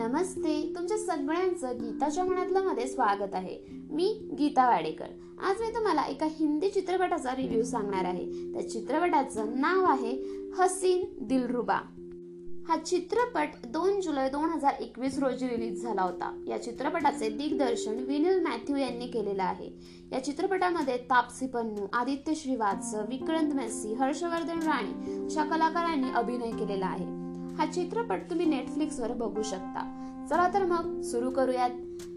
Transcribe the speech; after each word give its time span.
नमस्ते 0.00 0.72
तुमच्या 0.76 0.98
सगळ्यांचं 0.98 1.78
गीताच्या 1.80 2.24
मनातलं 2.24 2.62
मध्ये 2.62 2.86
स्वागत 2.86 3.34
आहे. 3.34 3.58
मी 3.90 4.28
गीता 4.38 4.68
वाडेकर. 4.68 5.04
आज 5.48 5.60
मी 5.60 5.74
तुम्हाला 5.74 6.02
एका 6.02 6.26
हिंदी 6.30 6.68
चित्रपटाचा 6.68 7.30
रिव्ह्यू 7.32 7.62
सांगणार 7.62 8.04
आहे. 8.04 8.52
त्या 8.52 8.70
चित्रपटाचं 8.70 9.60
नाव 9.60 9.84
आहे 9.84 10.22
हसीन 10.58 11.26
दिलरुबा. 11.26 11.80
हा 12.68 12.76
चित्रपट 12.76 13.48
दोन 13.66 14.00
जुलै 14.00 14.28
दोन 14.28 14.44
हजार 14.44 14.74
एकवीस 14.80 15.18
रोजी 15.18 15.48
रिलीज 15.48 15.82
झाला 15.82 16.02
होता. 16.02 16.44
या 16.48 16.62
चित्रपटाचे 16.62 17.30
दिग्दर्शन 17.30 17.94
विनिल 17.94 18.40
मॅथ्यू 18.40 18.76
यांनी 18.76 19.06
केलेलं 19.06 19.42
आहे. 19.42 19.70
या 20.12 20.24
चित्रपटामध्ये 20.24 20.96
तापसी 20.96 21.46
पन्नू 21.46 21.86
आदित्य 21.92 22.34
श्रीवात्स 22.34 22.94
विक्रांत 22.94 23.54
मेस्सी 23.54 23.94
हर्षवर्धन 23.94 24.58
राणे 24.58 25.24
अशा 25.26 25.44
कलाकारांनी 25.44 26.10
अभिनय 26.14 26.50
केलेला 26.50 26.86
आहे. 26.86 27.20
हा 27.50 27.66
चित्रपट 27.66 28.18
तुम्ही 28.30 28.46
नेटफ्लिक्सवर 28.46 29.12
बघू 29.12 29.42
शकता. 29.42 29.99
चला 30.30 30.48
तर 30.54 30.64
मग 30.64 31.00
सुरू 31.00 31.30
करूयात. 31.30 31.70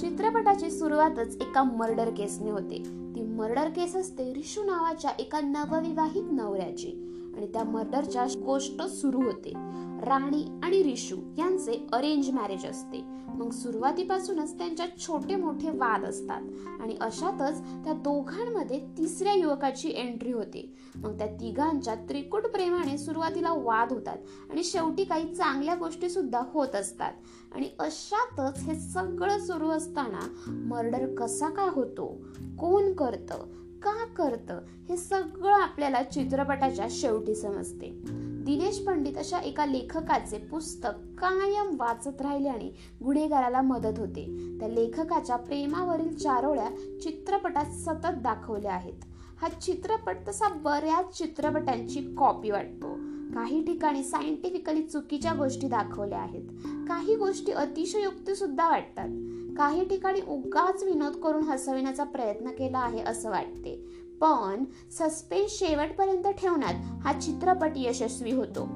चित्रपटाची 0.00 0.70
सुरुवातच 0.70 1.36
एका 1.40 1.62
मर्डर 1.62 2.10
केसने 2.10 2.50
होते. 2.50 2.78
ती 3.14 3.22
मर्डर 3.22 3.68
केस 3.68 3.96
असते 3.96 4.34
रिशू 4.34 4.62
नावाच्या 4.62 5.10
एका 5.18 5.40
नवविवाहित 5.40 6.22
नवऱ्याची. 6.32 7.13
आणि 7.36 7.52
त्या 7.52 7.64
मर्डरच्या 7.64 8.26
गोष्ट 8.44 8.82
सुरू 8.82 9.20
होते. 9.20 9.52
राणी 10.00 10.60
आणि 10.62 10.82
रिशू 10.82 11.16
यांचे 11.38 11.86
अरेंज 11.92 12.30
मॅरेज 12.30 12.66
असते. 12.66 13.14
मग 13.34 13.50
सुरुवातीपासूनच 13.50 14.58
त्यांच्यात 14.58 14.88
छोटे 14.98 15.36
मोठे 15.36 15.70
वाद 15.70 16.04
असतात. 16.04 16.42
आणि 16.80 16.96
अशातच 17.00 17.60
त्या 17.60 17.92
दोघांमध्ये 17.92 18.80
तिसऱ्या 18.98 19.32
युवकाची 19.32 19.88
एंट्री 19.88 20.32
होते. 20.32 20.74
मग 20.96 21.18
त्या 21.18 21.26
तिघांच्या 21.26 21.94
त्रिकुट 21.94 22.46
प्रेमाने 22.46 22.98
सुरुवातीला 22.98 23.52
वाद 23.52 23.92
होतात 23.92 24.16
आणि 24.50 24.64
शेवटी 24.64 25.04
काही 25.04 25.34
चांगल्या 25.34 25.74
गोष्टी 25.74 26.08
सुद्धा 26.08 26.42
होत 26.52 26.74
असतात. 26.74 27.12
आणि 27.54 27.70
अशातच 27.78 28.58
हे 28.58 28.74
सगळं 28.74 29.38
सुरू 29.38 29.68
असताना 29.68 30.20
मर्डर 30.48 31.14
कसा 31.14 31.48
काय 31.48 31.68
होतो? 31.68 32.18
कोण 32.58 32.92
करतं? 32.92 33.63
का 33.84 34.06
करतं 34.06 34.60
हे 34.88 34.96
सगळं 34.96 35.52
आपल्याला 35.52 36.02
चित्रपटाच्या 36.02 36.86
शेवटी 36.90 37.34
समजते. 37.34 38.00
दिनेश 38.44 38.78
पंडित 38.78 39.18
अशा 39.18 39.38
एका 39.38 39.66
लेखकाचे 39.66 40.38
पुस्तक 40.38 40.88
कायम 41.18 41.80
वाचत 41.80 42.22
राहिल्याने 42.22 42.96
गुन्हेगाराला 43.04 43.60
मदत 43.60 43.98
होते. 43.98 44.56
त्या 44.60 44.68
लेखकाच्या 44.68 45.36
प्रेमावरील 45.36 46.16
चारोळ्या 46.16 46.98
चित्रपटात 47.02 47.64
सतत 47.64 48.22
दाखवल्या 48.22 48.72
आहेत. 48.72 49.04
हा 49.42 49.48
चित्रपट 49.48 50.16
तसा 50.28 50.48
बऱ्याच 50.48 51.18
चित्रपटांची 51.18 52.14
कॉपी 52.18 52.50
वाटतो. 52.50 52.94
काही 53.34 53.64
ठिकाणी 53.64 54.02
सायंटिफिकली 54.02 54.82
चुकीच्या 54.82 55.32
गोष्टी 55.32 55.68
दाखवल्या 55.68 56.18
आहेत. 56.18 56.44
काही 56.66 57.16
गोष्टी 57.16 57.52
अतिशयोक्ती 57.52 58.34
सुद्धा 58.34 58.68
वाटतात. 58.68 59.08
काही 59.58 59.88
ठिकाणी 59.88 60.20
उगाच 60.28 60.82
विनोद 60.82 61.12
करून 61.12 61.42
हसविण्याचा 61.42 62.04
प्रयत्न 62.04 62.50
केला 62.50 62.78
आहे 62.78 63.02
असं 63.02 63.30
वाटते. 63.30 63.84
पण 64.20 64.64
सस्पेन्स 64.90 65.58
शेवटपर्यंत 65.58 66.28
ठेवण्यात 66.28 66.74
हा 67.02 67.20
चित्रपट 67.20 67.72
यशस्वी 67.76 68.32
होतो. 68.32 68.66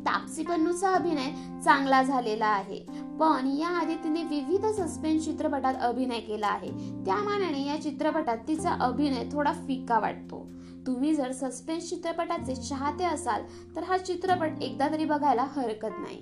तापसी 0.00 0.42
पन्नूचा 0.42 0.90
अभिनय 0.90 1.60
चांगला 1.64 2.02
झालेला 2.02 2.46
आहे. 2.46 2.86
पण 3.20 3.56
याआधी 3.58 3.94
तिने 3.94 4.22
विविध 4.22 4.66
सस्पेन्स 4.66 5.24
चित्रपटात 5.24 5.74
अभिनय 5.80 6.20
केला 6.20 6.46
आहे. 6.46 6.70
त्या 7.06 7.16
मानाने 7.16 7.66
या 7.66 7.82
चित्रपटात 7.82 8.38
तिचा 8.48 8.70
अभिनय 8.70 9.28
थोडा 9.32 9.52
फिका 9.52 9.98
वाटतो. 9.98 10.46
तुम्ही 10.86 11.14
जर 11.14 11.32
सस्पेन्स 11.32 11.90
चित्रपटाचे 11.90 12.54
चाहते 12.54 13.04
असाल 13.04 13.42
तर 13.76 13.82
हा 13.82 13.98
चित्रपट 13.98 14.50
एकदा 14.62 14.88
तरी 14.88 15.04
बघायला 15.04 15.46
हरकत 15.56 15.94
नाही. 15.98 16.20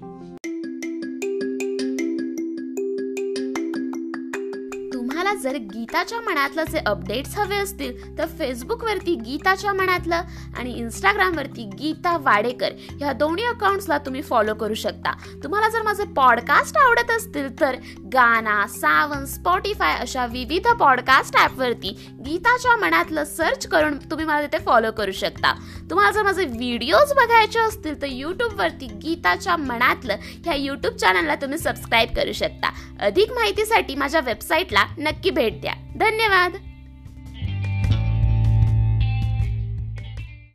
तुम्हाला 5.33 5.51
जर 5.51 5.57
गीताच्या 5.75 6.21
मनातलं 6.21 6.65
जे 6.65 6.79
अपडेट्स 6.87 7.37
हवे 7.39 7.57
असतील 7.57 8.19
तर 8.19 8.27
फेसबुकवरती 8.39 9.15
गीताच्या 9.17 9.73
मनातलं 9.73 10.23
आणि 10.59 10.73
इंस्टाग्रामवरती 10.73 11.65
गीता 11.79 12.17
वाडेकर 12.17 12.73
ह्या 12.91 13.13
दोन्ही 13.13 13.45
अकाउंट्सला 13.45 13.99
तुम्ही 13.99 14.23
फॉलो 14.23 14.55
करू 14.55 14.75
शकता. 14.75 15.13
तुम्हाला 15.43 15.69
जर 15.69 15.83
माझे 15.83 16.05
पॉडकास्ट 16.17 16.77
आवडत 16.77 17.11
असतील 17.11 17.49
तर 17.61 17.77
गाना 18.13 18.67
सावन 18.69 19.25
स्पॉटीफाय 19.27 19.97
अशा 20.01 20.27
विविध 20.27 20.69
पॉडकास्ट 20.81 21.37
ॲपवरती 21.37 21.97
गीताच्या 22.27 22.77
मनातलं 22.77 23.25
सर्च 23.25 23.67
करून 23.67 23.97
तुम्ही 24.11 24.27
मला 24.27 24.47
तिथे 24.47 24.63
फॉलो 24.65 24.91
करू 24.93 25.13
शकता. 25.13 25.55
तुम्हाला 25.93 26.11
जर 26.11 26.23
माझे 26.23 26.45
व्हिडिओज 26.45 27.13
बघायचे 27.13 27.59
असतील 27.59 28.03
तर 28.03 28.07
यूट्यूबवरती 28.11 28.87
गीताच्या 28.87 29.57
मनातलं 29.57 30.17
ह्या 30.45 30.55
यूट्यूब 30.55 30.95
चॅनलला 30.95 31.35
तुम्ही 31.35 31.59
सबस्क्राईब 31.59 32.15
करू 32.17 32.33
शकता. 32.33 32.71
अधिक 33.01 33.33
माहितीसाठी 33.33 33.95
माझ्या 33.95 34.21
वेबसाईटला 34.21 34.85
नक्की 34.99 35.31
भेट 35.31 35.61
द्या. 35.61 35.73
धन्यवाद! 35.97 36.57